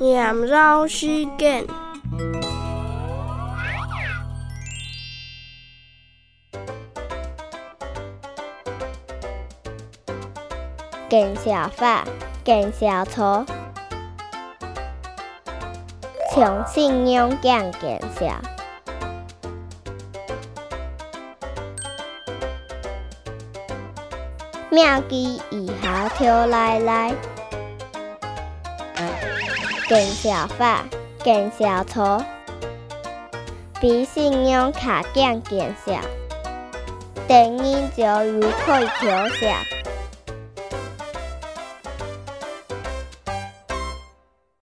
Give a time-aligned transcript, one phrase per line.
[0.00, 1.66] 念绕时间。
[11.10, 12.02] 见笑法，
[12.42, 13.44] 见笑错，
[16.32, 18.40] 从信仰讲见笑。
[24.70, 27.12] 妙计以下跳来来，
[29.90, 30.84] 见笑法，
[31.24, 32.24] 见笑错，
[33.80, 36.00] 比信仰卡更见笑，
[37.26, 39.48] 等于就如可以调笑。